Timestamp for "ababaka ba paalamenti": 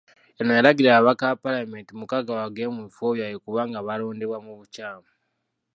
0.91-1.91